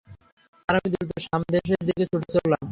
[0.69, 2.65] আর আমি দ্রুত শাম দেশের দিকে ছুটে চললাম।